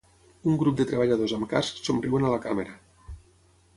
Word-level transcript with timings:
Un 0.51 0.55
grup 0.61 0.79
de 0.79 0.87
treballadors 0.91 1.35
amb 1.39 1.47
casc 1.51 1.83
somriuen 1.91 2.27
a 2.31 2.35
la 2.37 2.43
càmera. 2.47 2.75